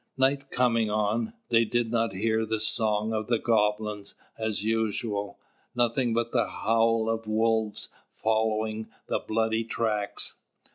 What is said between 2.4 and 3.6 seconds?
the songs of the